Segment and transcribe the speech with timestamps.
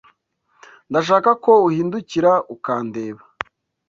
[0.89, 3.21] Ndashaka ko uhindukira ukandeba.